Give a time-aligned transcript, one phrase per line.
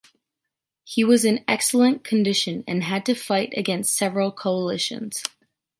[0.83, 5.21] He was in excellent condition and had to fight against several coalitions.